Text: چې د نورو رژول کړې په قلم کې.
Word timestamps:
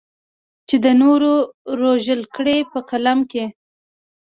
چې 0.67 0.75
د 0.85 0.87
نورو 1.01 1.31
رژول 1.81 2.21
کړې 2.35 2.57
په 2.71 2.79
قلم 2.89 3.19
کې. 3.31 3.43